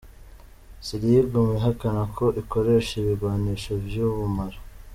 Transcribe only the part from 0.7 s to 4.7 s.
Syria iguma ihakana ko ikoresha ibigwanisho vy'ubumara.